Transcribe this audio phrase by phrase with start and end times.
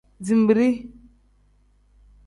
[0.25, 0.67] Zinbiri.